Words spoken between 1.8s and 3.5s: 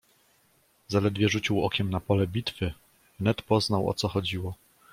na pole bitwy, wnet